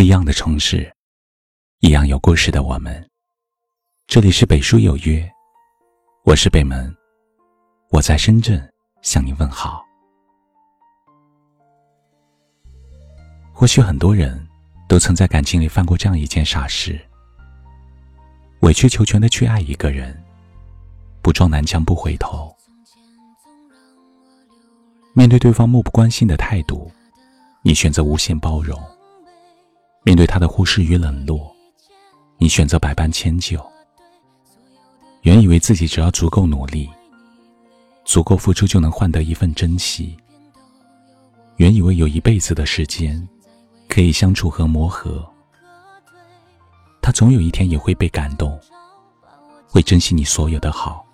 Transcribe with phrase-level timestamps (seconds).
[0.00, 0.90] 不一样的城市，
[1.80, 3.06] 一样有故事的我们。
[4.06, 5.30] 这里是北书有约，
[6.24, 6.90] 我是北门，
[7.90, 8.66] 我在深圳
[9.02, 9.84] 向你问好。
[13.52, 14.48] 或许很多人
[14.88, 16.98] 都曾在感情里犯过这样一件傻事：
[18.60, 20.18] 委曲求全的去爱一个人，
[21.20, 22.50] 不撞南墙不回头。
[25.12, 26.90] 面对对方漠不关心的态度，
[27.60, 28.78] 你选择无限包容；
[30.02, 31.54] 面对他的忽视与冷落，
[32.38, 33.64] 你选择百般迁就。
[35.22, 36.88] 原以为自己只要足够努力、
[38.04, 40.16] 足够付出，就能换得一份珍惜；
[41.56, 43.28] 原以为有一辈子的时间
[43.88, 45.22] 可以相处和磨合，
[47.02, 48.58] 他总有一天也会被感动，
[49.68, 51.04] 会珍惜你所有的好。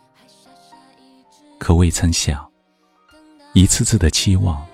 [1.59, 2.47] 可未曾想。
[3.53, 4.65] 一次次的期望，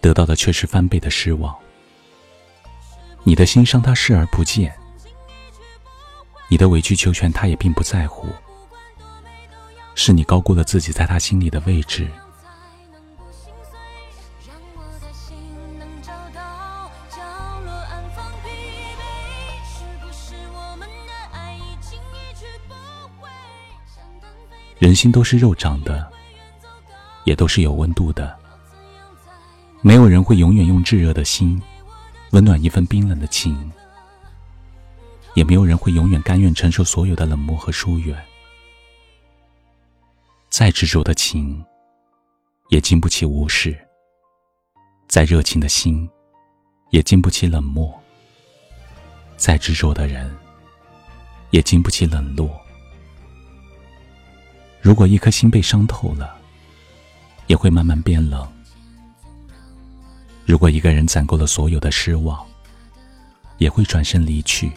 [0.00, 1.56] 得到的却是翻倍的失望。
[3.28, 4.72] 你的心伤他视而不见，
[6.48, 8.28] 你的委曲求全他也并不在乎，
[9.96, 12.08] 是你高估了自己在他心里的位置。
[24.78, 26.12] 人心都是肉长的。
[27.24, 28.38] 也都是有温度的，
[29.82, 31.60] 没有人会永远用炙热的心
[32.32, 33.70] 温暖一份冰冷的情，
[35.34, 38.22] 也没有人会永远甘愿承受所有的冷漠和疏远。
[40.48, 41.64] 再执着的情，
[42.70, 43.72] 也经不起无视；
[45.06, 46.08] 再热情的心，
[46.90, 47.92] 也经不起冷漠；
[49.36, 50.34] 再执着的人，
[51.50, 52.50] 也经不起冷落。
[54.80, 56.36] 如果一颗心被伤透了，
[57.46, 58.55] 也会慢慢变冷。
[60.46, 62.46] 如果一个人攒够了所有的失望，
[63.58, 64.70] 也会转身离去。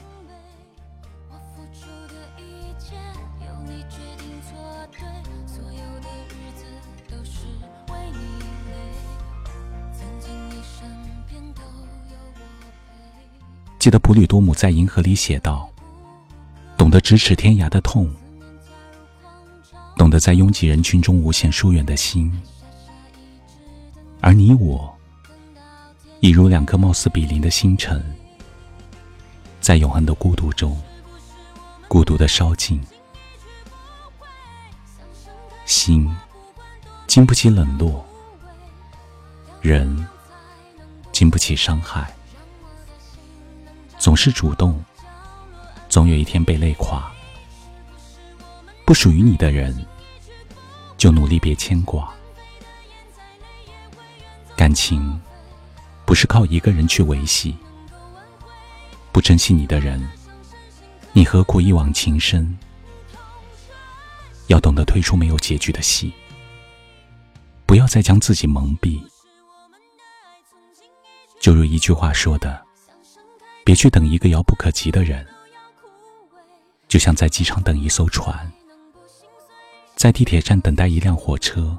[13.77, 15.69] 记得普吕多姆在《银河》里写道
[16.75, 18.11] ：“懂得咫尺天涯的痛，
[19.95, 22.29] 懂得在拥挤人群中无限疏远的心。”
[24.19, 24.93] 而你我，
[26.21, 28.03] 一如两颗貌似比邻的星辰，
[29.61, 30.77] 在永恒的孤独中，
[31.87, 32.81] 孤独的烧尽。
[35.65, 36.13] 心
[37.07, 38.05] 经不起冷落，
[39.61, 40.05] 人
[41.13, 42.13] 经不起伤害。
[43.97, 44.83] 总是主动，
[45.87, 47.09] 总有一天被累垮。
[48.85, 49.85] 不属于你的人，
[50.97, 52.11] 就努力别牵挂。
[54.57, 55.21] 感情
[56.09, 57.55] 不是靠一个人去维系，
[59.11, 60.09] 不珍惜你的人，
[61.13, 62.57] 你何苦一往情深？
[64.47, 66.11] 要懂得退出没有结局的戏，
[67.67, 68.99] 不要再将自己蒙蔽。
[71.39, 72.59] 就如一句话说的
[73.63, 75.23] ：“别去等一个遥不可及的人，
[76.87, 78.51] 就像在机场等一艘船，
[79.95, 81.77] 在地铁站等待一辆火车。”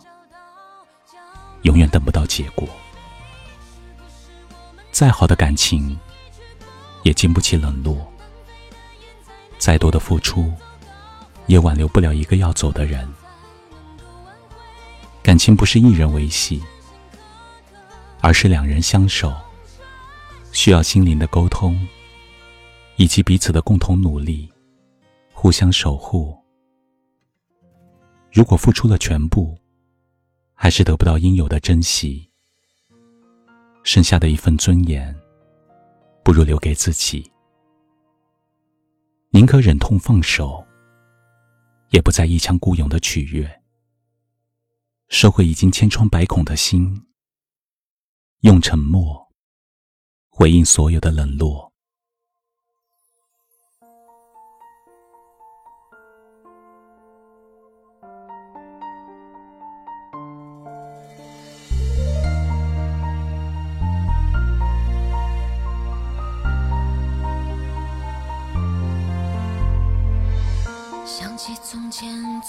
[1.63, 2.69] 永远等不到结果。
[5.01, 5.99] 再好的感情，
[7.05, 7.97] 也经不起冷落；
[9.57, 10.53] 再多的付出，
[11.47, 13.11] 也挽留不了一个要走的人。
[15.23, 16.63] 感情不是一人维系，
[18.21, 19.35] 而是两人相守，
[20.53, 21.89] 需要心灵的沟通，
[22.97, 24.53] 以及彼此的共同努力，
[25.33, 26.37] 互相守护。
[28.31, 29.57] 如果付出了全部，
[30.53, 32.30] 还是得不到应有的珍惜，
[33.83, 35.15] 剩下的一份尊严，
[36.23, 37.31] 不如留给自己。
[39.31, 40.65] 宁可忍痛放手，
[41.91, 43.63] 也不再一腔孤勇的取悦。
[45.09, 47.07] 收回已经千疮百孔的心，
[48.41, 49.29] 用沉默
[50.29, 51.70] 回应所有的冷落。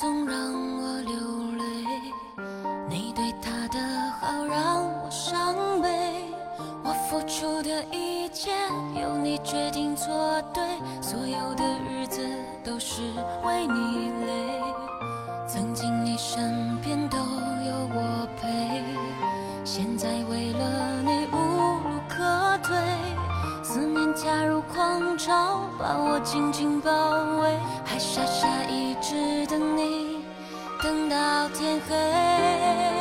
[0.02, 0.36] 总让
[0.82, 1.14] 我流
[1.60, 1.64] 泪，
[2.90, 3.80] 你对他的
[4.20, 6.26] 好让我伤悲。
[6.84, 8.50] 我付出的一切
[9.00, 10.64] 由你决定做对，
[11.04, 12.20] 所有的日子
[12.64, 13.04] 都是
[13.46, 14.60] 为你累。
[15.48, 18.84] 曾经你身边都有我陪，
[19.64, 20.51] 现在为
[25.24, 26.90] 潮把我紧紧包
[27.44, 30.26] 围还傻傻一直等你
[30.82, 33.01] 等到天黑。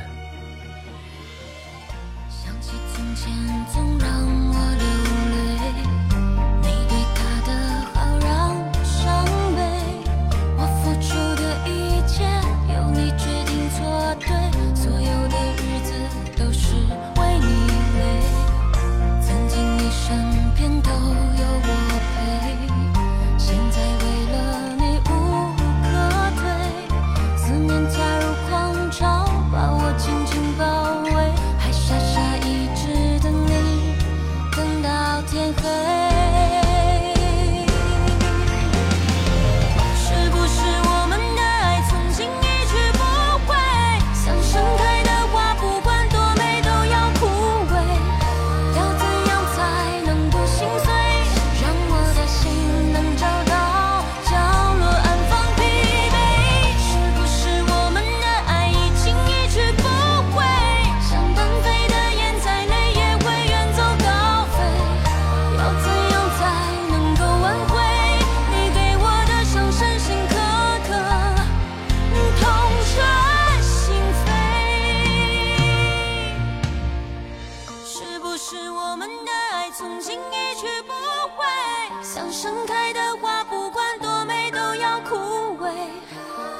[78.51, 80.91] 是我们的爱，从今一去不
[81.37, 82.03] 回。
[82.03, 85.15] 像盛开的花，不管多美都要枯
[85.63, 85.71] 萎。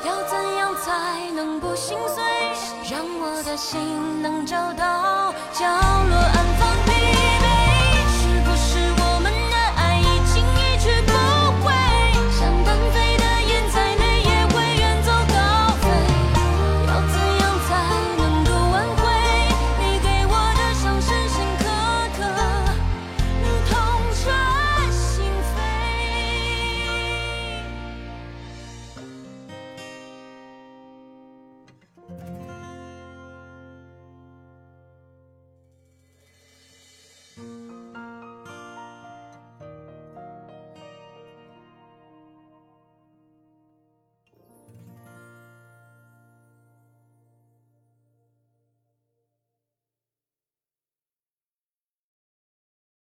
[0.05, 2.23] 要怎样才能不心碎？
[2.89, 6.20] 让我的心能找到角落。